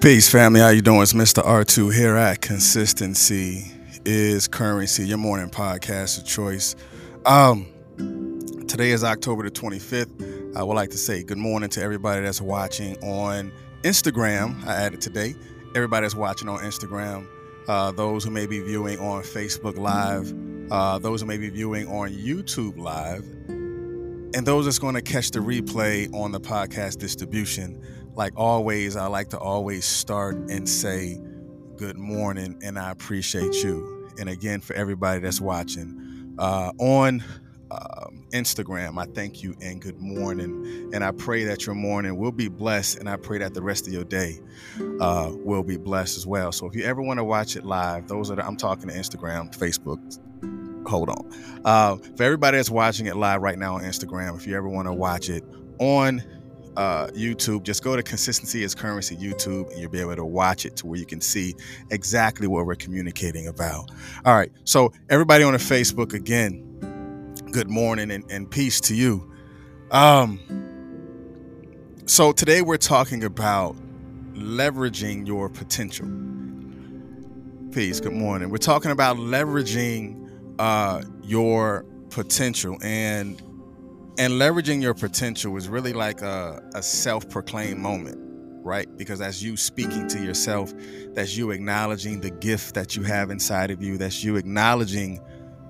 [0.00, 0.60] Peace, family.
[0.60, 1.02] How you doing?
[1.02, 1.44] It's Mr.
[1.44, 3.70] R2 here at Consistency
[4.06, 6.74] is Currency, your morning podcast of choice.
[7.26, 7.66] Um,
[8.66, 10.56] today is October the 25th.
[10.56, 14.66] I would like to say good morning to everybody that's watching on Instagram.
[14.66, 15.34] I added today.
[15.74, 17.26] Everybody that's watching on Instagram,
[17.68, 20.32] uh, those who may be viewing on Facebook Live,
[20.72, 23.26] uh, those who may be viewing on YouTube Live,
[24.34, 27.82] and those that's going to catch the replay on the podcast distribution
[28.14, 31.20] like always, I like to always start and say
[31.76, 34.08] good morning and I appreciate you.
[34.18, 37.24] And again, for everybody that's watching uh, on
[37.70, 40.90] um, Instagram, I thank you and good morning.
[40.92, 42.98] And I pray that your morning will be blessed.
[42.98, 44.40] And I pray that the rest of your day
[45.00, 46.52] uh, will be blessed as well.
[46.52, 48.94] So if you ever want to watch it live, those are the, I'm talking to
[48.94, 50.18] Instagram, Facebook.
[50.88, 51.30] Hold on.
[51.64, 54.88] Uh, for everybody that's watching it live right now on Instagram, if you ever want
[54.88, 55.44] to watch it
[55.78, 56.22] on
[56.76, 60.64] uh, YouTube, just go to Consistency is Currency YouTube and you'll be able to watch
[60.64, 61.54] it to where you can see
[61.90, 63.90] exactly what we're communicating about.
[64.24, 64.52] All right.
[64.64, 69.32] So, everybody on the Facebook, again, good morning and, and peace to you.
[69.90, 70.38] Um,
[72.06, 73.76] so, today we're talking about
[74.34, 76.08] leveraging your potential.
[77.72, 78.00] Peace.
[78.00, 78.50] Good morning.
[78.50, 82.76] We're talking about leveraging uh, your potential.
[82.82, 83.40] And
[84.20, 88.18] and leveraging your potential is really like a, a self-proclaimed moment
[88.62, 88.94] right?
[88.98, 90.74] Because as you speaking to yourself
[91.14, 95.18] that's you acknowledging the gift that you have inside of you that's you acknowledging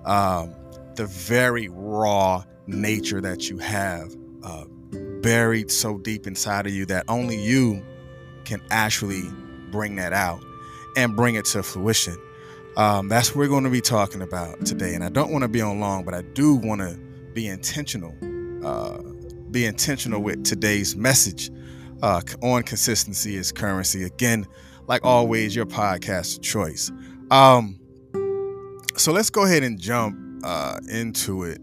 [0.04, 0.52] um,
[0.96, 4.12] the very raw nature that you have
[4.42, 4.64] uh,
[5.22, 7.80] buried so deep inside of you that only you
[8.44, 9.22] can actually
[9.70, 10.42] bring that out
[10.96, 12.16] and bring it to fruition.
[12.76, 14.94] Um, that's what we're going to be talking about today.
[14.94, 16.98] And i don't want to be on long but i do want to
[17.32, 18.16] be intentional
[18.64, 18.98] uh,
[19.50, 21.50] be intentional with today's message
[22.02, 24.04] uh, on consistency is currency.
[24.04, 24.46] Again,
[24.86, 26.90] like always, your podcast choice.
[27.30, 27.78] Um,
[28.96, 31.60] so let's go ahead and jump uh, into it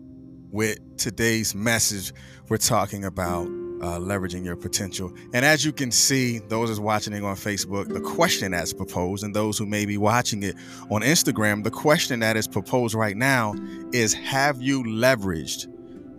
[0.52, 2.14] with today's message.
[2.50, 3.48] We're talking about
[3.82, 5.14] uh, leveraging your potential.
[5.34, 9.24] And as you can see, those is watching it on Facebook, the question that's proposed,
[9.24, 10.56] and those who may be watching it
[10.90, 13.54] on Instagram, the question that is proposed right now
[13.92, 15.68] is Have you leveraged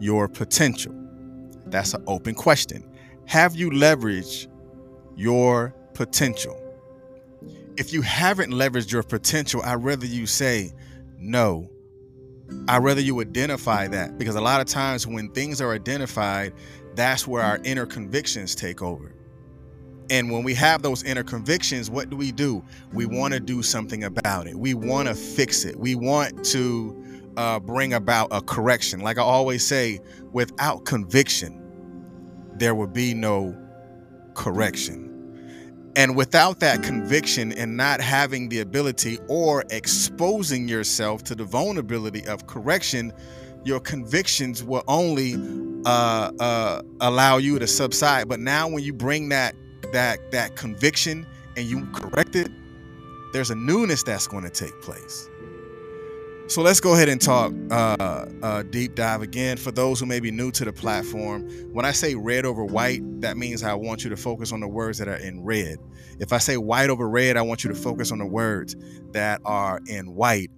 [0.01, 0.95] your potential?
[1.67, 2.89] That's an open question.
[3.27, 4.49] Have you leveraged
[5.17, 6.57] your potential?
[7.77, 10.73] If you haven't leveraged your potential, I'd rather you say
[11.19, 11.71] no.
[12.67, 16.55] I'd rather you identify that because a lot of times when things are identified,
[16.95, 19.15] that's where our inner convictions take over.
[20.11, 22.65] And when we have those inner convictions, what do we do?
[22.93, 24.55] We want to do something about it.
[24.59, 25.77] We want to fix it.
[25.77, 26.98] We want to
[27.39, 28.99] uh, bring about a correction.
[29.01, 30.01] Like I always say,
[30.33, 31.63] without conviction,
[32.57, 33.57] there will be no
[34.35, 35.05] correction.
[35.95, 42.27] And without that conviction and not having the ability or exposing yourself to the vulnerability
[42.27, 43.13] of correction,
[43.65, 45.35] your convictions will only
[45.87, 48.29] uh, uh, allow you to subside.
[48.29, 49.55] But now, when you bring that
[49.93, 51.25] that that conviction
[51.57, 52.51] and you correct it,
[53.33, 55.29] there's a newness that's going to take place.
[56.49, 59.59] So let's go ahead and talk uh, uh, deep dive again.
[59.59, 63.03] For those who may be new to the platform, when I say red over white,
[63.21, 65.77] that means I want you to focus on the words that are in red.
[66.19, 68.77] If I say white over red, I want you to focus on the words
[69.13, 70.51] that are in white.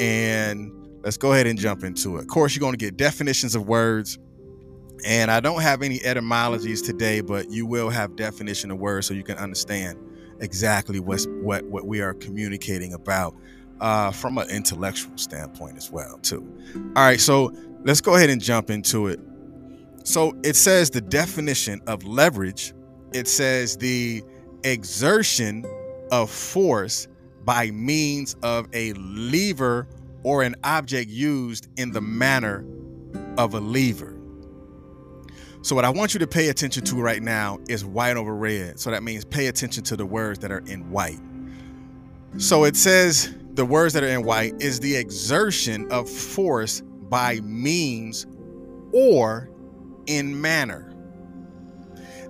[0.00, 0.72] And
[1.04, 2.22] let's go ahead and jump into it.
[2.22, 4.18] Of course, you're going to get definitions of words.
[5.04, 9.14] And I don't have any etymologies today, but you will have definition of words so
[9.14, 9.96] you can understand
[10.40, 13.36] exactly what's, what, what we are communicating about
[13.80, 16.46] uh, from an intellectual standpoint as well too.
[16.96, 17.52] All right, so
[17.84, 19.20] let's go ahead and jump into it.
[20.04, 22.72] So it says the definition of leverage.
[23.12, 24.22] It says the
[24.64, 25.64] exertion
[26.10, 27.08] of force
[27.44, 29.88] by means of a lever
[30.22, 32.64] or an object used in the manner
[33.38, 34.16] of a lever.
[35.62, 38.78] So, what I want you to pay attention to right now is white over red.
[38.78, 41.18] So, that means pay attention to the words that are in white.
[42.38, 47.40] So, it says the words that are in white is the exertion of force by
[47.40, 48.26] means
[48.92, 49.50] or
[50.06, 50.92] in manner.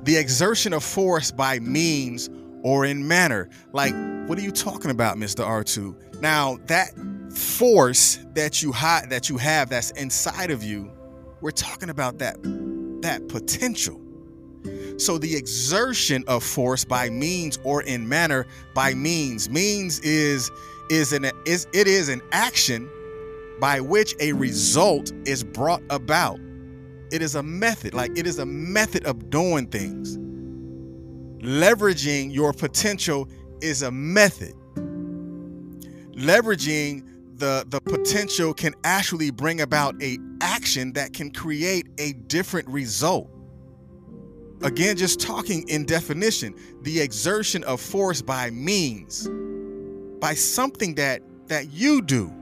[0.05, 2.31] The exertion of force by means
[2.63, 3.49] or in manner.
[3.73, 3.93] Like,
[4.29, 5.45] what are you talking about, Mr.
[5.45, 6.21] R2?
[6.21, 6.93] Now, that
[7.37, 10.93] force that you ha- that you have that's inside of you,
[11.41, 12.41] we're talking about that
[13.03, 14.01] that potential.
[14.99, 20.51] So the exertion of force by means or in manner by means means is
[20.91, 22.91] is an is it is an action
[23.61, 26.41] by which a result is brought about.
[27.13, 30.19] It is a method, like it is a method of doing things.
[31.43, 33.29] leveraging your potential
[33.63, 34.55] is a method.
[36.13, 37.05] Leveraging
[37.39, 43.31] the the potential can actually bring about a action that can create a different result.
[44.63, 49.29] Again, just talking in definition, the exertion of force by means,
[50.21, 52.33] by something that that you do,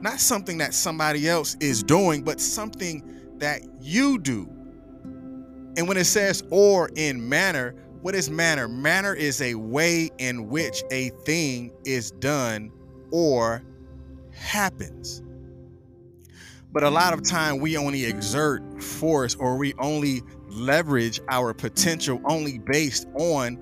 [0.00, 3.02] not something that somebody else is doing, but something
[3.38, 4.48] that you do.
[5.76, 8.68] And when it says or in manner, what is manner?
[8.68, 12.70] Manner is a way in which a thing is done
[13.10, 13.62] or
[14.32, 15.22] happens.
[16.72, 22.20] But a lot of time we only exert force or we only leverage our potential
[22.26, 23.54] only based on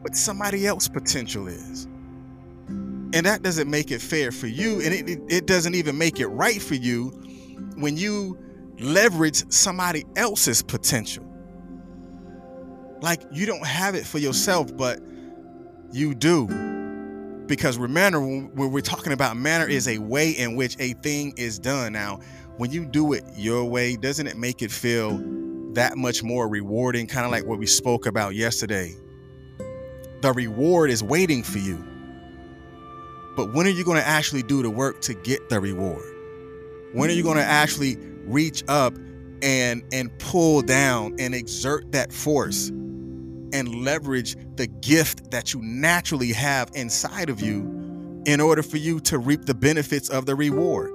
[0.00, 1.86] what somebody else's potential is.
[3.14, 4.80] And that doesn't make it fair for you.
[4.80, 7.08] And it, it, doesn't even make it right for you
[7.76, 8.38] when you
[8.78, 11.24] leverage somebody else's potential.
[13.00, 15.00] Like you don't have it for yourself, but
[15.92, 16.46] you do
[17.46, 21.58] because manner when we're talking about manner is a way in which a thing is
[21.58, 22.20] done now
[22.58, 25.18] when you do it your way doesn't it make it feel
[25.72, 28.94] that much more rewarding kind of like what we spoke about yesterday
[30.20, 31.82] the reward is waiting for you
[33.38, 36.04] but when are you going to actually do the work to get the reward
[36.92, 38.92] when are you going to actually reach up
[39.42, 42.70] and and pull down and exert that force
[43.52, 49.00] and leverage the gift that you naturally have inside of you in order for you
[49.00, 50.94] to reap the benefits of the reward.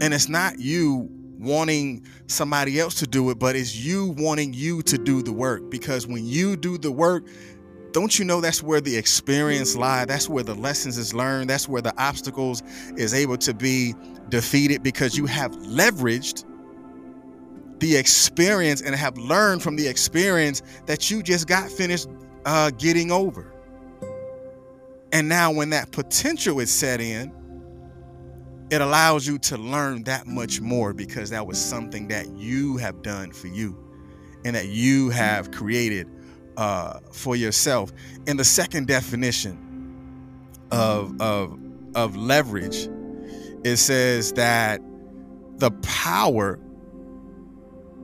[0.00, 1.08] And it's not you
[1.38, 5.70] wanting somebody else to do it, but it's you wanting you to do the work.
[5.70, 7.26] Because when you do the work,
[7.92, 10.04] don't you know that's where the experience lie?
[10.04, 11.50] That's where the lessons is learned.
[11.50, 12.62] That's where the obstacles
[12.96, 13.94] is able to be
[14.28, 16.44] defeated because you have leveraged
[17.80, 22.08] the experience and have learned from the experience that you just got finished
[22.44, 23.52] uh, getting over.
[25.12, 27.32] And now, when that potential is set in,
[28.70, 33.00] it allows you to learn that much more because that was something that you have
[33.02, 33.76] done for you
[34.44, 36.06] and that you have created
[36.58, 37.92] uh, for yourself.
[38.26, 39.56] In the second definition
[40.72, 41.58] of, of,
[41.94, 42.88] of leverage,
[43.64, 44.80] it says that
[45.58, 46.58] the power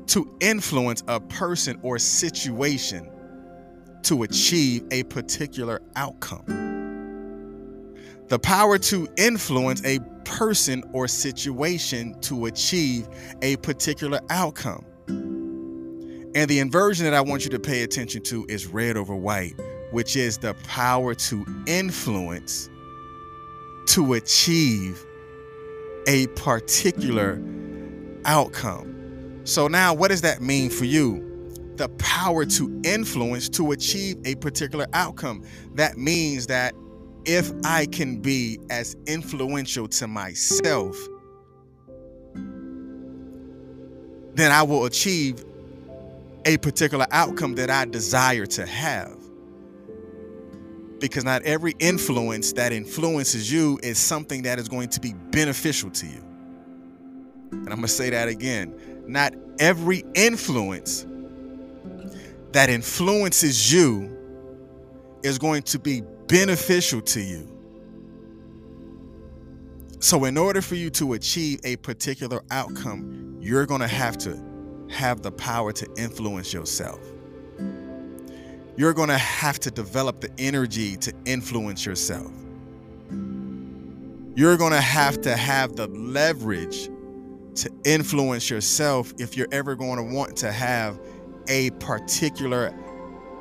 [0.06, 3.10] to influence a person or situation
[4.04, 6.44] to achieve a particular outcome.
[8.28, 13.08] The power to influence a person or situation to achieve
[13.42, 14.84] a particular outcome.
[16.34, 19.54] And the inversion that I want you to pay attention to is red over white,
[19.92, 22.68] which is the power to influence
[23.86, 25.04] to achieve
[26.08, 27.40] a particular
[28.24, 29.40] outcome.
[29.44, 31.30] So now what does that mean for you?
[31.76, 35.44] The power to influence to achieve a particular outcome.
[35.74, 36.74] That means that
[37.26, 40.96] if I can be as influential to myself,
[44.34, 45.44] then I will achieve
[46.46, 49.16] a particular outcome that I desire to have.
[51.00, 55.90] Because not every influence that influences you is something that is going to be beneficial
[55.90, 56.24] to you.
[57.50, 58.74] And I'm going to say that again
[59.06, 61.06] not every influence
[62.52, 64.16] that influences you
[65.22, 67.50] is going to be beneficial to you.
[70.00, 74.40] So, in order for you to achieve a particular outcome, you're going to have to
[74.90, 77.00] have the power to influence yourself.
[78.76, 82.32] You're going to have to develop the energy to influence yourself.
[84.36, 86.88] You're going to have to have the leverage
[87.56, 90.98] to influence yourself if you're ever going to want to have
[91.48, 92.74] a particular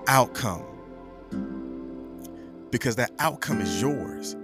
[0.07, 0.63] outcome
[2.69, 4.35] because that outcome is yours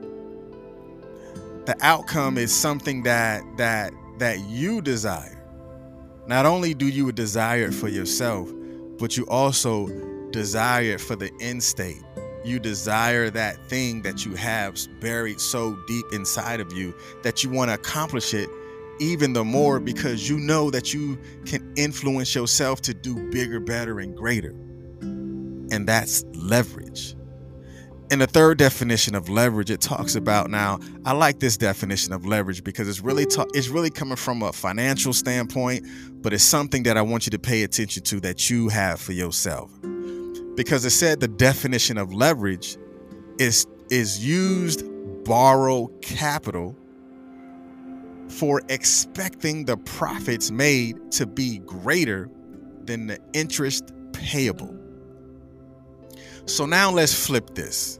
[1.66, 5.39] the outcome is something that that that you desire
[6.30, 8.50] not only do you desire it for yourself
[9.00, 9.88] but you also
[10.30, 12.04] desire it for the end state
[12.46, 16.94] you desire that thing that you have buried so deep inside of you
[17.24, 18.48] that you want to accomplish it
[19.00, 24.00] even the more because you know that you can influence yourself to do bigger, better,
[24.00, 24.52] and greater.
[25.72, 27.16] And that's leverage.
[28.12, 30.80] In the third definition of leverage, it talks about now.
[31.06, 34.52] I like this definition of leverage because it's really ta- it's really coming from a
[34.52, 35.86] financial standpoint,
[36.24, 39.12] but it's something that I want you to pay attention to that you have for
[39.12, 39.72] yourself.
[40.56, 42.78] Because it said the definition of leverage
[43.38, 44.84] is is used
[45.24, 46.76] borrow capital
[48.28, 52.28] for expecting the profits made to be greater
[52.86, 54.76] than the interest payable.
[56.48, 57.99] So now let's flip this.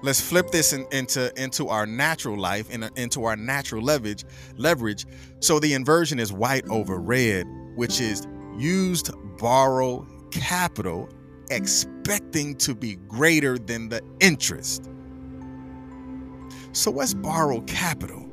[0.00, 4.24] Let's flip this in, into into our natural life and into our natural leverage
[4.56, 5.06] leverage.
[5.40, 8.26] So the inversion is white over red, which is
[8.56, 11.08] used borrow capital
[11.50, 14.88] expecting to be greater than the interest.
[16.72, 18.24] So what's borrowed capital?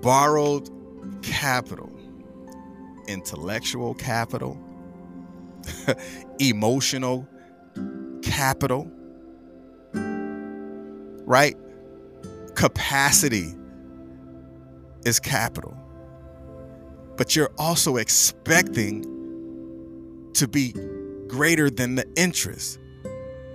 [0.00, 0.70] Borrowed
[1.22, 1.92] capital,
[3.06, 4.58] intellectual capital,
[6.38, 7.28] emotional
[8.24, 8.90] capital,
[11.26, 11.56] right?
[12.54, 13.54] Capacity
[15.04, 15.76] is capital.
[17.16, 19.04] But you're also expecting
[20.34, 20.74] to be
[21.28, 22.80] greater than the interest.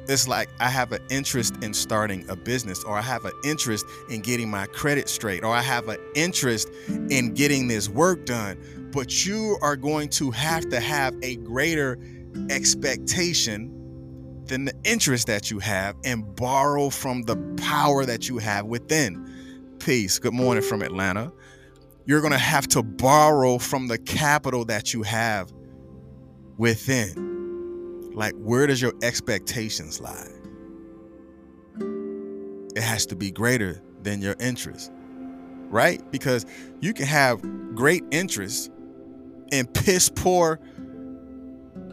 [0.07, 3.85] It's like I have an interest in starting a business, or I have an interest
[4.09, 8.89] in getting my credit straight, or I have an interest in getting this work done.
[8.91, 11.99] But you are going to have to have a greater
[12.49, 13.78] expectation
[14.49, 19.75] than the interest that you have and borrow from the power that you have within.
[19.79, 20.19] Peace.
[20.19, 21.31] Good morning from Atlanta.
[22.05, 25.53] You're going to have to borrow from the capital that you have
[26.57, 28.11] within.
[28.13, 30.27] Like, where does your expectations lie?
[32.75, 34.91] It has to be greater than your interest,
[35.69, 36.01] right?
[36.11, 36.45] Because
[36.81, 37.41] you can have
[37.75, 38.71] great interest
[39.51, 40.59] and piss poor,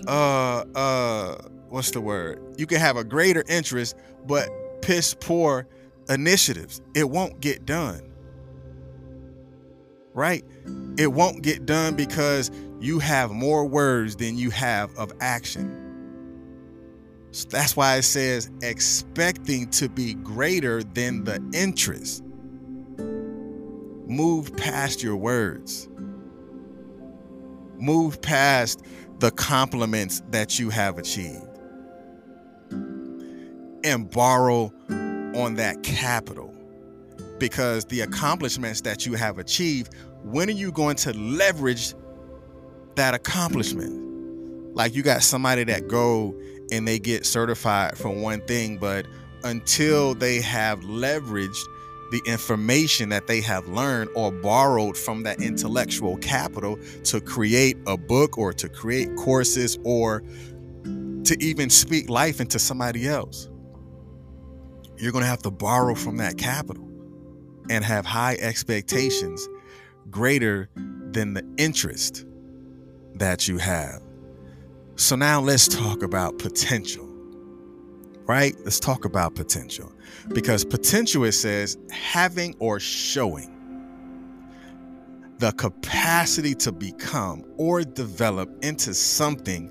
[0.08, 1.36] uh, uh,
[1.68, 2.45] what's the word?
[2.56, 3.96] You can have a greater interest,
[4.26, 4.48] but
[4.82, 5.66] piss poor
[6.08, 6.80] initiatives.
[6.94, 8.02] It won't get done,
[10.14, 10.44] right?
[10.98, 15.82] It won't get done because you have more words than you have of action.
[17.32, 22.24] So that's why it says expecting to be greater than the interest.
[24.06, 25.88] Move past your words.
[27.78, 28.82] Move past
[29.18, 31.55] the compliments that you have achieved.
[33.86, 36.52] And borrow on that capital.
[37.38, 41.94] Because the accomplishments that you have achieved, when are you going to leverage
[42.96, 44.74] that accomplishment?
[44.74, 46.34] Like you got somebody that go
[46.72, 49.06] and they get certified for one thing, but
[49.44, 51.62] until they have leveraged
[52.10, 57.96] the information that they have learned or borrowed from that intellectual capital to create a
[57.96, 60.24] book or to create courses or
[61.24, 63.48] to even speak life into somebody else.
[64.98, 66.88] You're going to have to borrow from that capital
[67.68, 69.46] and have high expectations
[70.10, 70.68] greater
[71.10, 72.24] than the interest
[73.14, 74.02] that you have.
[74.96, 77.06] So now let's talk about potential,
[78.26, 78.54] right?
[78.64, 79.92] Let's talk about potential
[80.28, 83.52] because potential, it says, having or showing
[85.38, 89.70] the capacity to become or develop into something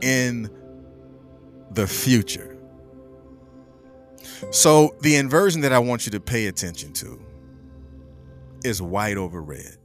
[0.00, 0.48] in
[1.72, 2.55] the future.
[4.50, 7.20] So, the inversion that I want you to pay attention to
[8.64, 9.76] is white over red.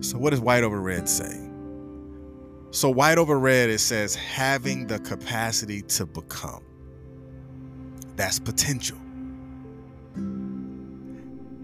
[0.00, 1.48] So, what does white over red say?
[2.72, 6.64] So, white over red, it says having the capacity to become.
[8.16, 8.98] That's potential.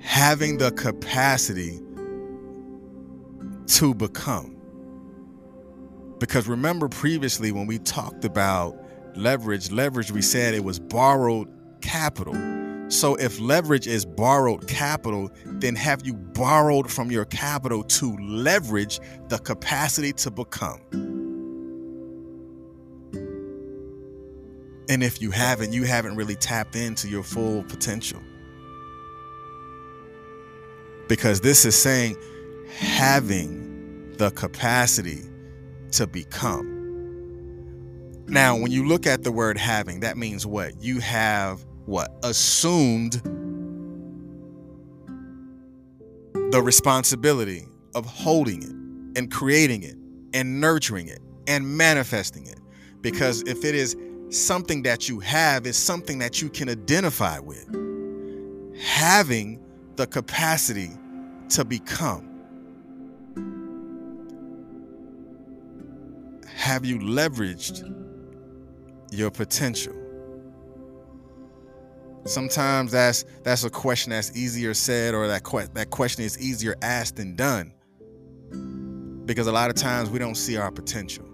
[0.01, 1.81] Having the capacity
[3.67, 4.57] to become.
[6.19, 8.77] Because remember previously when we talked about
[9.15, 11.49] leverage, leverage, we said it was borrowed
[11.81, 12.35] capital.
[12.89, 19.01] So if leverage is borrowed capital, then have you borrowed from your capital to leverage
[19.29, 20.81] the capacity to become?
[24.89, 28.21] And if you haven't, you haven't really tapped into your full potential.
[31.09, 32.17] Because this is saying
[32.69, 35.23] having the capacity
[35.93, 36.76] to become.
[38.29, 40.83] Now, when you look at the word having, that means what?
[40.83, 42.13] You have what?
[42.25, 43.23] Assumed
[46.51, 49.97] the responsibility of holding it and creating it
[50.35, 52.59] and nurturing it and manifesting it.
[53.01, 53.97] Because if it is
[54.31, 57.67] something that you have, it's something that you can identify with.
[58.81, 59.61] Having
[59.95, 60.91] the capacity
[61.51, 62.29] to become.
[66.57, 68.06] Have you leveraged
[69.11, 69.95] your potential?
[72.25, 76.75] Sometimes that's that's a question that's easier said, or that que- that question is easier
[76.83, 77.73] asked than done.
[79.27, 81.25] Because a lot of times we don't see our potential.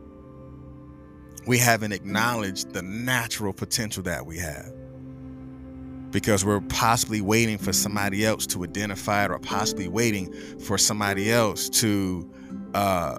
[1.46, 4.72] We haven't acknowledged the natural potential that we have.
[6.10, 11.32] Because we're possibly waiting for somebody else to identify it, or possibly waiting for somebody
[11.32, 12.30] else to
[12.74, 13.18] uh,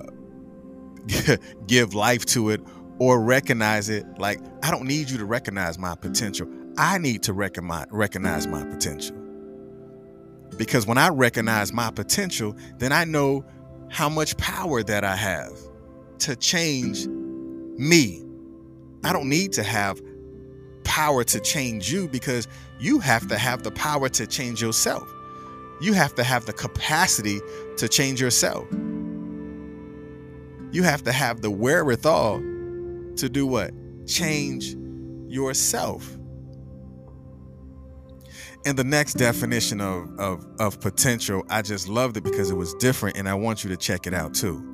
[1.67, 2.61] give life to it,
[2.99, 6.47] or recognize it like I don't need you to recognize my potential.
[6.77, 9.15] I need to recognize my potential.
[10.57, 13.45] Because when I recognize my potential, then I know
[13.89, 15.53] how much power that I have
[16.19, 18.23] to change me.
[19.03, 20.01] I don't need to have
[20.83, 22.47] power to change you because
[22.79, 25.11] you have to have the power to change yourself.
[25.81, 27.39] You have to have the capacity
[27.77, 28.67] to change yourself.
[30.71, 32.41] You have to have the wherewithal
[33.17, 33.71] to do what?
[34.07, 34.75] Change
[35.27, 36.17] yourself.
[38.65, 42.73] And the next definition of, of, of potential, I just loved it because it was
[42.75, 44.69] different, and I want you to check it out too.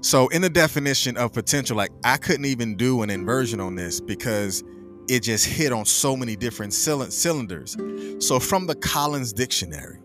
[0.00, 4.00] So, in the definition of potential, like I couldn't even do an inversion on this
[4.00, 4.62] because
[5.08, 7.76] it just hit on so many different cylinders.
[8.20, 9.98] So, from the Collins Dictionary,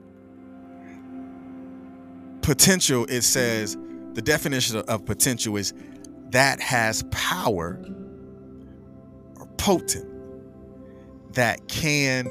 [2.41, 3.77] potential, it says
[4.13, 5.73] the definition of potential is
[6.33, 7.79] that has power
[9.39, 10.09] or potent
[11.33, 12.27] that can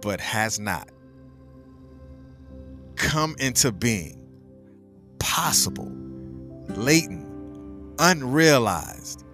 [0.00, 0.88] but has not
[2.94, 4.16] come into being.
[5.18, 5.92] Possible
[6.68, 7.26] latent
[7.98, 9.24] unrealized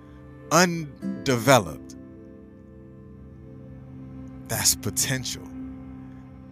[0.50, 1.96] undeveloped.
[4.48, 5.46] That's potential.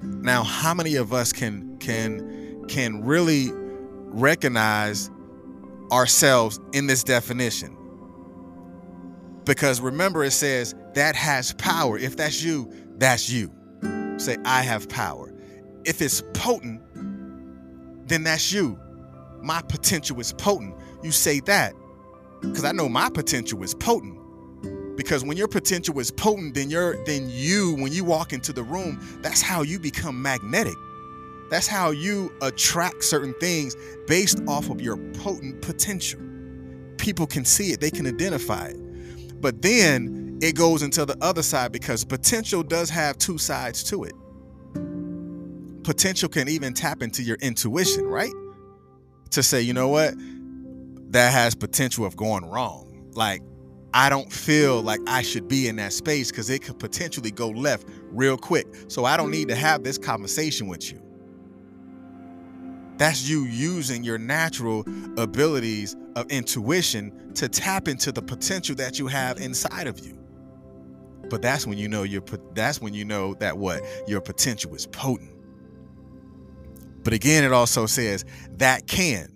[0.02, 5.10] Now how many of us can can can really recognize
[5.92, 7.76] ourselves in this definition.
[9.44, 11.98] Because remember, it says that has power.
[11.98, 13.52] If that's you, that's you.
[14.18, 15.32] Say, I have power.
[15.84, 16.82] If it's potent,
[18.06, 18.78] then that's you.
[19.42, 20.74] My potential is potent.
[21.02, 21.74] You say that
[22.40, 24.18] because I know my potential is potent.
[24.96, 28.62] Because when your potential is potent, then you're then you, when you walk into the
[28.62, 30.74] room, that's how you become magnetic.
[31.50, 36.20] That's how you attract certain things based off of your potent potential.
[36.96, 39.40] People can see it, they can identify it.
[39.40, 44.04] But then it goes into the other side because potential does have two sides to
[44.04, 44.12] it.
[45.82, 48.32] Potential can even tap into your intuition, right?
[49.30, 50.14] To say, you know what?
[51.12, 53.10] That has potential of going wrong.
[53.14, 53.42] Like,
[53.92, 57.48] I don't feel like I should be in that space because it could potentially go
[57.48, 58.68] left real quick.
[58.86, 61.09] So I don't need to have this conversation with you.
[63.00, 64.84] That's you using your natural
[65.16, 70.18] abilities of intuition to tap into the potential that you have inside of you.
[71.30, 72.20] But that's when you know your
[72.52, 75.32] that's when you know that what your potential is potent.
[77.02, 78.26] But again, it also says
[78.58, 79.32] that can.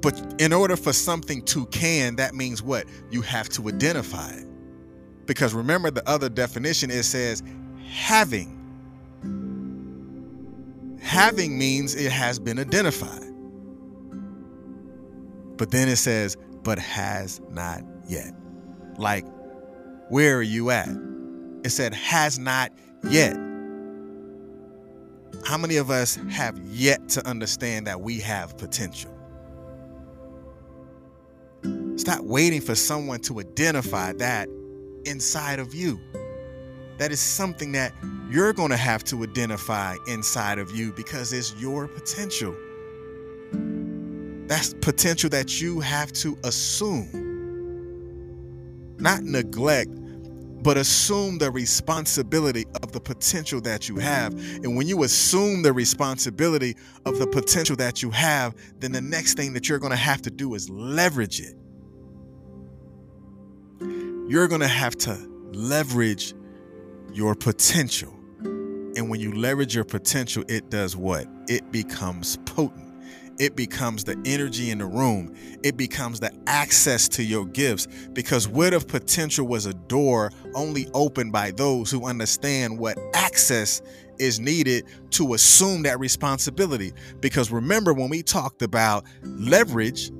[0.00, 2.86] But in order for something to can, that means what?
[3.12, 4.48] You have to identify it.
[5.26, 7.40] Because remember the other definition, it says
[7.88, 8.57] having
[11.08, 13.24] Having means it has been identified.
[15.56, 18.34] But then it says, but has not yet.
[18.98, 19.24] Like,
[20.10, 20.90] where are you at?
[21.64, 22.72] It said, has not
[23.08, 23.32] yet.
[25.46, 29.10] How many of us have yet to understand that we have potential?
[31.96, 34.46] Stop waiting for someone to identify that
[35.06, 35.98] inside of you.
[36.98, 37.92] That is something that
[38.28, 42.54] you're going to have to identify inside of you because it's your potential.
[44.48, 47.08] That's potential that you have to assume,
[48.98, 49.90] not neglect,
[50.62, 54.34] but assume the responsibility of the potential that you have.
[54.64, 59.34] And when you assume the responsibility of the potential that you have, then the next
[59.34, 61.54] thing that you're going to have to do is leverage it.
[64.28, 65.16] You're going to have to
[65.52, 66.34] leverage
[67.18, 68.14] your potential.
[68.94, 71.26] And when you leverage your potential, it does what?
[71.48, 72.94] It becomes potent.
[73.40, 75.34] It becomes the energy in the room.
[75.64, 77.88] It becomes the access to your gifts.
[78.12, 83.82] Because what if potential was a door only opened by those who understand what access
[84.20, 86.92] is needed to assume that responsibility?
[87.18, 90.12] Because remember, when we talked about leverage,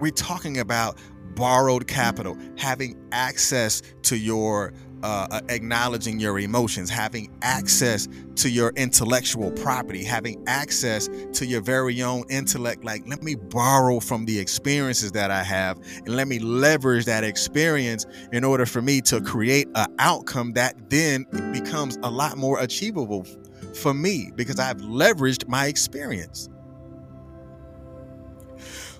[0.00, 0.96] we're talking about
[1.34, 4.72] borrowed capital, having access to your
[5.04, 11.60] uh, uh, acknowledging your emotions, having access to your intellectual property, having access to your
[11.60, 12.82] very own intellect.
[12.84, 17.22] Like, let me borrow from the experiences that I have and let me leverage that
[17.22, 22.58] experience in order for me to create an outcome that then becomes a lot more
[22.60, 23.26] achievable
[23.74, 26.48] for me because I've leveraged my experience.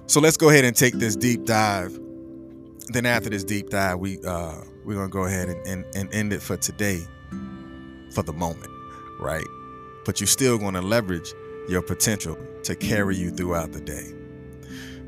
[0.04, 1.98] So let's go ahead and take this deep dive.
[2.88, 6.32] Then after this deep dive, we uh we're gonna go ahead and, and, and end
[6.32, 7.00] it for today
[8.12, 8.70] for the moment
[9.18, 9.46] right
[10.04, 11.32] but you're still to leverage
[11.68, 14.12] your potential to carry you throughout the day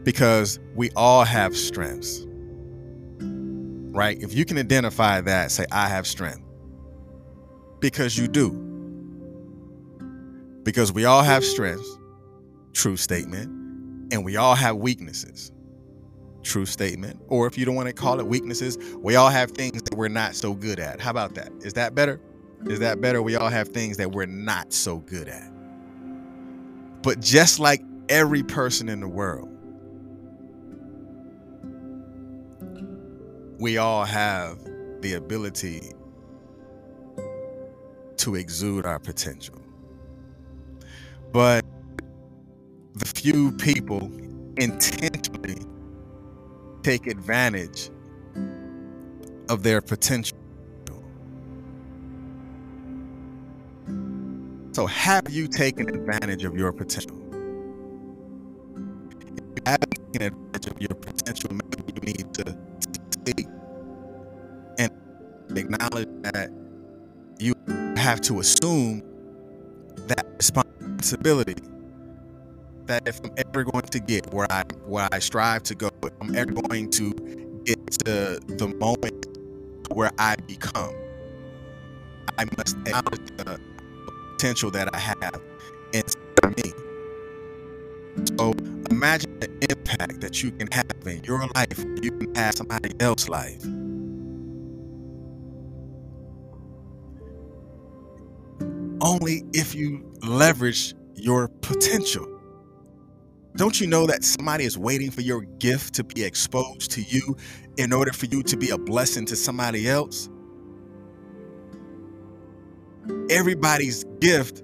[0.07, 2.25] because we all have strengths.
[3.19, 4.17] Right?
[4.23, 6.45] If you can identify that, say, I have strength.
[7.81, 8.53] Because you do.
[10.63, 11.99] Because we all have strengths,
[12.73, 13.49] true statement,
[14.13, 15.51] and we all have weaknesses,
[16.47, 17.21] true statement.
[17.29, 20.09] Or if you don't want to call it weaknesses, we all have things that we're
[20.09, 21.01] not so good at.
[21.01, 21.53] How about that?
[21.61, 22.21] Is that better?
[22.67, 23.23] Is that better?
[23.23, 25.53] We all have things that we're not so good at.
[27.03, 29.49] But just like every person in the world,
[33.59, 34.59] we all have
[35.01, 35.93] the ability
[38.19, 39.61] to exude our potential.
[41.33, 41.65] But
[42.95, 44.11] the few people
[44.57, 45.56] intentionally
[46.87, 47.91] take advantage
[49.49, 50.39] of their potential.
[54.71, 57.21] So, have you taken advantage of your potential?
[59.11, 62.57] If you haven't taken advantage of your potential, maybe you need to
[63.25, 63.49] take
[64.79, 64.93] and
[65.59, 66.51] acknowledge that
[67.41, 67.55] you
[67.97, 69.03] have to assume
[70.07, 71.57] that responsibility.
[72.87, 76.13] That if I'm ever going to get where I where I strive to go, if
[76.21, 77.13] I'm ever going to
[77.65, 79.27] get to the moment
[79.93, 80.95] where I become,
[82.39, 83.61] I must acknowledge the
[84.33, 85.41] potential that I have
[85.93, 86.73] inside me.
[88.39, 88.55] So
[88.91, 93.29] imagine the impact that you can have in your life, you can have somebody else's
[93.29, 93.65] life.
[99.01, 102.36] Only if you leverage your potential.
[103.57, 107.37] Don't you know that somebody is waiting for your gift to be exposed to you
[107.79, 110.29] in order for you to be a blessing to somebody else?
[113.31, 114.63] Everybody's gift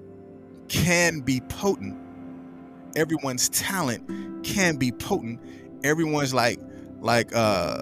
[0.67, 1.99] can be potent.
[2.95, 5.41] Everyone's talent can be potent.
[5.83, 6.59] Everyone's like
[7.01, 7.81] like uh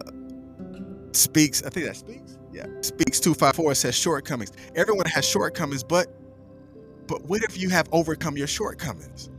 [1.12, 2.38] speaks, I think that speaks.
[2.54, 2.68] Yeah.
[2.82, 4.52] Speaks 254 says shortcomings.
[4.76, 6.08] Everyone has shortcomings, but
[7.08, 9.30] but what if you have overcome your shortcomings?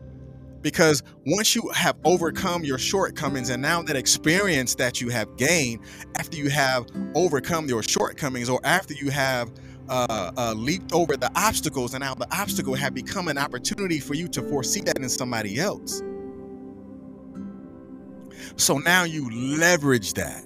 [0.62, 5.80] Because once you have overcome your shortcomings and now that experience that you have gained
[6.16, 9.52] after you have overcome your shortcomings or after you have
[9.88, 14.14] uh, uh, leaped over the obstacles and now the obstacle have become an opportunity for
[14.14, 16.02] you to foresee that in somebody else.
[18.56, 20.44] So now you leverage that.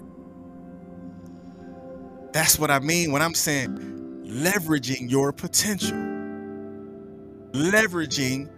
[2.33, 5.97] That's what I mean when I'm saying leveraging your potential.
[7.53, 8.49] Leveraging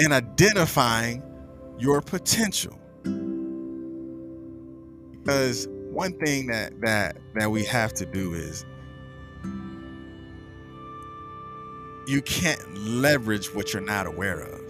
[0.00, 1.22] and identifying
[1.78, 2.78] your potential.
[5.12, 8.64] Because one thing that that that we have to do is
[12.06, 14.60] you can't leverage what you're not aware of.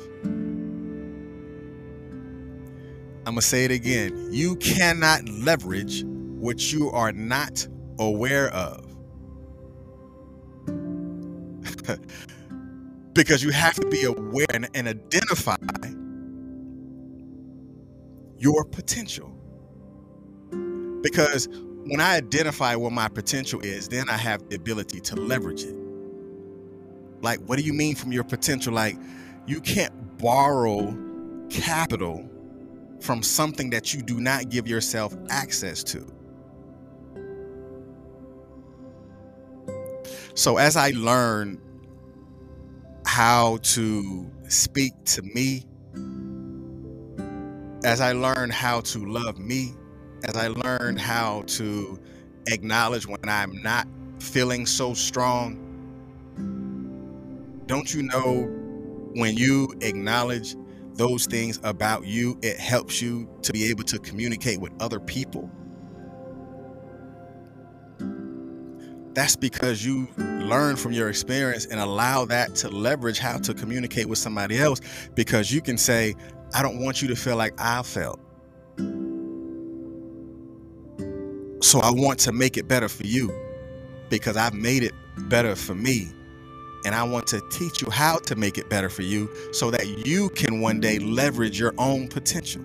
[3.27, 4.29] I'm going to say it again.
[4.33, 7.67] You cannot leverage what you are not
[7.99, 8.85] aware of.
[13.13, 15.57] because you have to be aware and, and identify
[18.39, 19.33] your potential.
[21.03, 21.49] Because
[21.85, 25.77] when I identify what my potential is, then I have the ability to leverage it.
[27.21, 28.73] Like, what do you mean from your potential?
[28.73, 28.97] Like,
[29.47, 30.97] you can't borrow
[31.51, 32.29] capital
[33.01, 36.07] from something that you do not give yourself access to.
[40.35, 41.61] So, as I learn
[43.13, 45.65] how to speak to me,
[47.83, 49.75] as I learn how to love me,
[50.23, 51.99] as I learn how to
[52.47, 53.89] acknowledge when I'm not
[54.21, 55.59] feeling so strong,
[57.67, 58.43] don't you know
[59.17, 60.55] when you acknowledge
[60.95, 65.51] those things about you, it helps you to be able to communicate with other people?
[69.15, 74.07] That's because you learn from your experience and allow that to leverage how to communicate
[74.07, 74.81] with somebody else
[75.15, 76.15] because you can say,
[76.55, 78.21] I don't want you to feel like I felt.
[81.63, 83.33] So I want to make it better for you
[84.09, 84.93] because I've made it
[85.29, 86.09] better for me.
[86.87, 90.07] And I want to teach you how to make it better for you so that
[90.07, 92.63] you can one day leverage your own potential.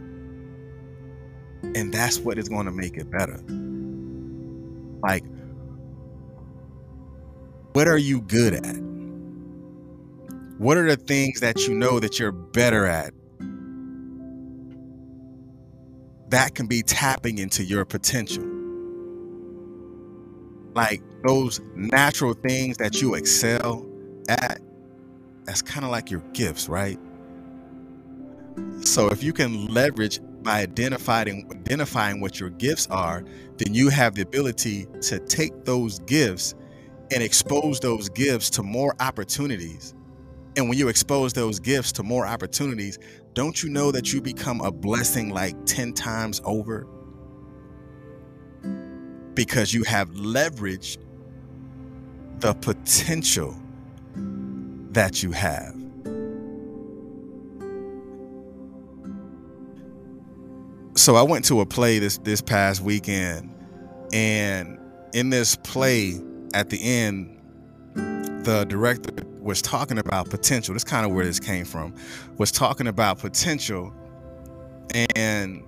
[1.76, 3.40] And that's what is going to make it better.
[5.04, 5.24] Like,
[7.76, 8.78] what are you good at?
[10.60, 13.14] What are the things that you know that you're better at?
[16.30, 18.46] That can be tapping into your potential.
[20.74, 23.86] Like those natural things that you excel
[24.30, 24.62] at,
[25.44, 26.98] that's kind of like your gifts, right?
[28.84, 33.26] So if you can leverage by identifying identifying what your gifts are,
[33.58, 36.56] then you have the ability to take those gifts
[37.12, 39.94] and expose those gifts to more opportunities.
[40.58, 42.98] And when you expose those gifts to more opportunities,
[43.34, 46.88] don't you know that you become a blessing like 10 times over?
[49.34, 50.98] Because you have leveraged
[52.40, 53.56] the potential
[54.92, 55.76] that you have.
[61.06, 63.54] so I went to a play this this past weekend,
[64.12, 64.80] and
[65.14, 66.20] in this play,
[66.56, 67.38] at the end,
[67.94, 70.74] the director was talking about potential.
[70.74, 71.94] That's kind of where this came from.
[72.38, 73.94] Was talking about potential,
[75.16, 75.64] and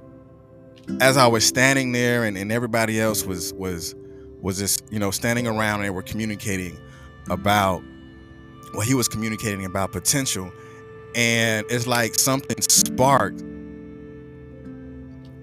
[1.02, 3.94] as I was standing there, and, and everybody else was was
[4.42, 6.80] was just you know standing around, and they were communicating
[7.30, 7.84] about
[8.74, 10.52] well, he was communicating about potential,
[11.16, 13.42] and it's like something sparked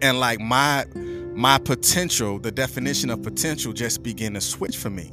[0.00, 0.86] and like my
[1.34, 5.12] my potential the definition of potential just began to switch for me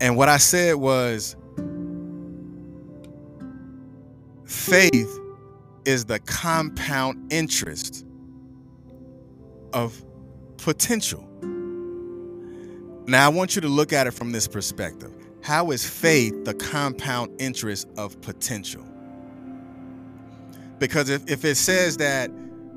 [0.00, 1.36] and what i said was
[4.44, 5.18] faith
[5.84, 8.06] is the compound interest
[9.72, 10.04] of
[10.56, 11.28] potential
[13.06, 16.54] now i want you to look at it from this perspective how is faith the
[16.54, 18.84] compound interest of potential
[20.78, 22.30] because if, if it says that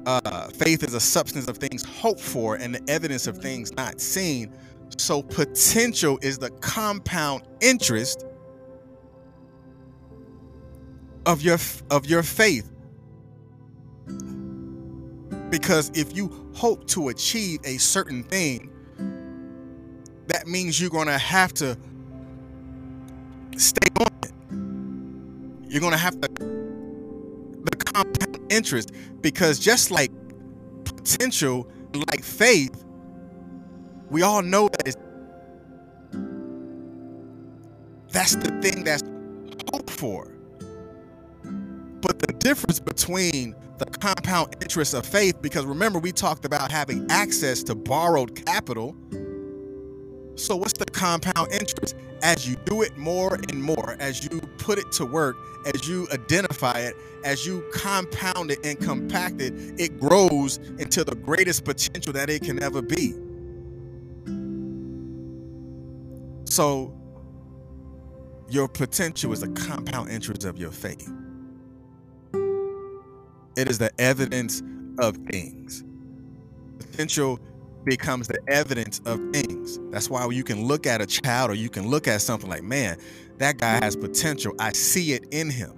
[0.08, 3.99] uh, faith is a substance of things hoped for and the evidence of things not
[3.99, 4.49] seen.
[4.97, 8.26] So potential is the compound interest
[11.26, 11.58] of your
[11.91, 12.71] of your faith.
[15.50, 18.71] Because if you hope to achieve a certain thing,
[20.28, 21.78] that means you're going to have to
[23.58, 25.71] stay on it.
[25.71, 30.12] You're going to have to the compound interest because just like
[30.86, 31.69] potential,
[32.12, 32.66] like faith,
[34.17, 34.95] we all know that
[38.10, 39.03] that's the thing that's
[39.71, 40.34] hoped for.
[42.01, 47.06] But the difference between the compound interest of faith, because remember, we talked about having
[47.12, 48.95] access to borrowed capital.
[50.34, 51.95] So, what's the compound interest?
[52.23, 55.36] As you do it more and more, as you put it to work,
[55.75, 61.13] as you identify it, as you compound it and compact it, it grows into the
[61.13, 63.13] greatest potential that it can ever be.
[66.49, 66.93] So,
[68.49, 71.12] your potential is a compound interest of your faith.
[73.57, 74.62] It is the evidence
[74.97, 75.83] of things.
[76.79, 77.39] Potential
[77.83, 79.79] becomes the evidence of things.
[79.91, 82.63] That's why you can look at a child or you can look at something like,
[82.63, 82.97] man,
[83.39, 84.53] that guy has potential.
[84.60, 85.73] I see it in him.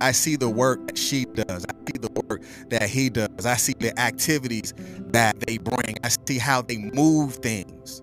[0.00, 1.64] I see the work that she does.
[1.64, 3.46] I see the work that he does.
[3.46, 4.72] I see the activities
[5.12, 5.96] that they bring.
[6.04, 8.02] I see how they move things.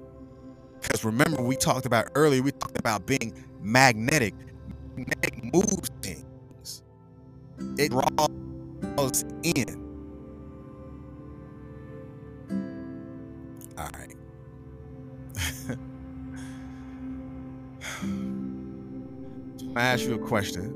[0.82, 4.34] Because remember, we talked about earlier, we talked about being magnetic.
[4.96, 6.84] Magnetic moves things,
[7.78, 9.96] it draws in.
[13.78, 14.16] All right.
[19.76, 20.76] I ask you a question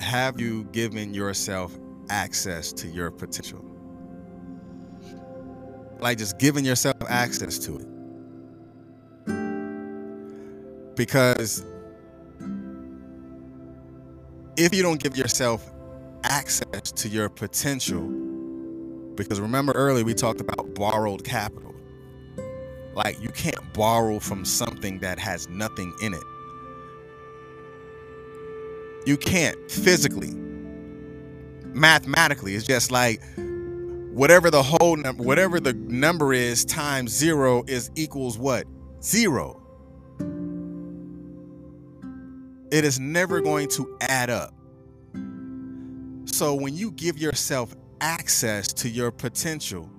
[0.00, 3.69] have you given yourself access to your potential?
[6.00, 7.86] Like just giving yourself access to it.
[10.96, 11.64] Because
[14.56, 15.70] if you don't give yourself
[16.24, 18.32] access to your potential,
[19.16, 21.74] because remember earlier we talked about borrowed capital.
[22.94, 26.22] Like you can't borrow from something that has nothing in it
[29.06, 30.34] you can't physically
[31.72, 33.20] mathematically it's just like
[34.12, 38.66] whatever the whole number whatever the number is times zero is equals what?
[39.02, 39.56] Zero.
[42.70, 44.54] It is never going to add up.
[46.26, 49.90] So when you give yourself access to your potential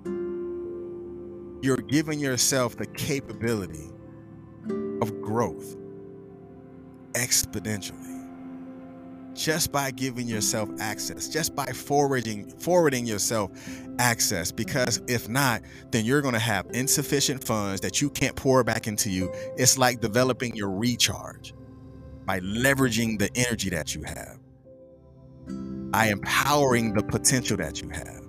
[1.61, 3.89] you're giving yourself the capability
[5.01, 5.77] of growth
[7.13, 8.10] exponentially
[9.33, 13.51] just by giving yourself access, just by forwarding forwarding yourself
[13.99, 14.51] access.
[14.51, 18.87] Because if not, then you're going to have insufficient funds that you can't pour back
[18.87, 19.31] into you.
[19.57, 21.53] It's like developing your recharge
[22.25, 24.37] by leveraging the energy that you have,
[25.91, 28.21] by empowering the potential that you have.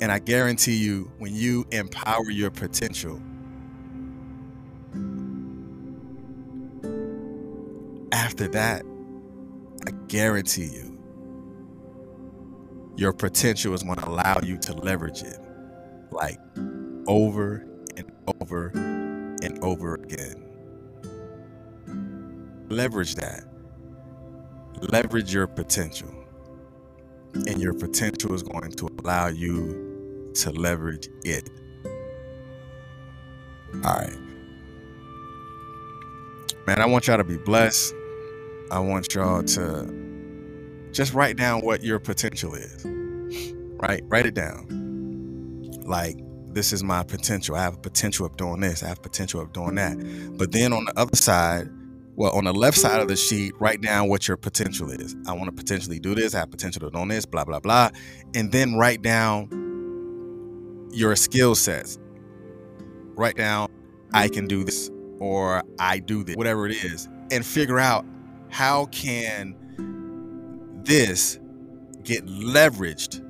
[0.00, 3.20] And I guarantee you, when you empower your potential,
[8.24, 8.82] after that,
[9.86, 10.98] I guarantee you,
[12.96, 15.38] your potential is going to allow you to leverage it
[16.10, 16.38] like
[17.06, 17.66] over
[17.98, 18.10] and
[18.40, 20.42] over and over again.
[22.70, 23.44] Leverage that.
[24.80, 26.08] Leverage your potential.
[27.34, 31.50] And your potential is going to allow you to leverage it.
[33.84, 34.18] All right.
[36.66, 37.92] Man, I want y'all to be blessed.
[38.70, 42.84] I want y'all to just write down what your potential is.
[43.76, 44.02] Right?
[44.06, 44.66] Write it down.
[45.84, 46.18] Like,
[46.52, 47.56] this is my potential.
[47.56, 48.82] I have a potential of doing this.
[48.82, 49.96] I have potential of doing that.
[50.38, 51.68] But then on the other side,
[52.16, 55.16] well, on the left side of the sheet, write down what your potential is.
[55.26, 56.34] I want to potentially do this.
[56.34, 57.90] I have potential to do this, blah, blah, blah.
[58.34, 59.48] And then write down
[60.92, 61.98] your skill sets.
[63.16, 63.68] Write down,
[64.12, 68.04] I can do this or I do this, whatever it is, and figure out
[68.54, 69.56] how can
[70.84, 71.40] this
[72.04, 73.20] get leveraged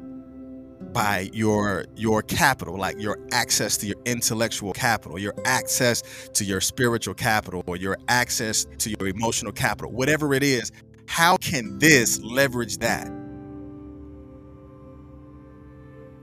[0.92, 6.02] by your your capital like your access to your intellectual capital your access
[6.34, 10.70] to your spiritual capital or your access to your emotional capital whatever it is?
[11.06, 13.10] How can this leverage that?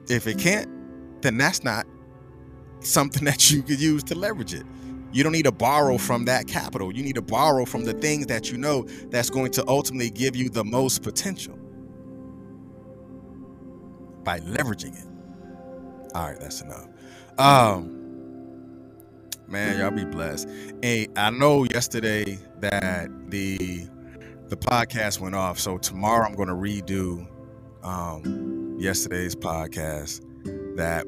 [0.09, 0.69] If it can't
[1.23, 1.87] then that's not
[2.81, 4.65] something that you could use to leverage it
[5.13, 8.28] you don't need to borrow from that capital you need to borrow from the things
[8.28, 11.58] that you know that's going to ultimately give you the most potential
[14.24, 15.08] by leveraging it.
[16.15, 16.88] All right, that's enough.
[17.38, 17.97] Um,
[19.47, 20.47] man, y'all be blessed.
[20.82, 23.88] Hey, I know yesterday that the
[24.47, 27.26] the podcast went off, so tomorrow I'm going to redo
[27.84, 30.26] um, yesterday's podcast.
[30.76, 31.06] That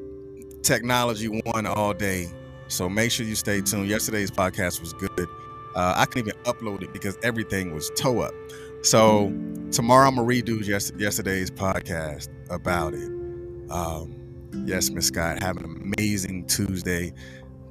[0.62, 2.28] technology won all day,
[2.74, 3.88] so make sure you stay tuned.
[3.88, 5.28] Yesterday's podcast was good.
[5.74, 8.34] Uh, I couldn't even upload it because everything was toe up.
[8.82, 9.32] So
[9.70, 10.64] tomorrow I'm gonna redo
[10.98, 13.10] yesterday's podcast about it.
[13.70, 14.14] Um,
[14.66, 17.12] yes, Miss Scott, have an amazing Tuesday.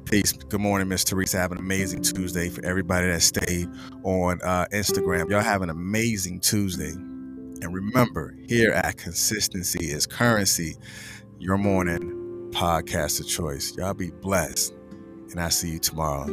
[0.05, 0.33] Peace.
[0.33, 1.37] Good morning, Miss Teresa.
[1.37, 3.69] Have an amazing Tuesday for everybody that stayed
[4.03, 5.29] on uh, Instagram.
[5.29, 6.91] Y'all have an amazing Tuesday.
[6.91, 10.75] And remember, here at Consistency is Currency,
[11.39, 13.75] your morning podcast of choice.
[13.77, 14.73] Y'all be blessed
[15.33, 16.27] and I see you tomorrow,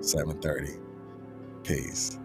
[0.00, 0.80] 7:30.
[1.62, 2.18] Peace.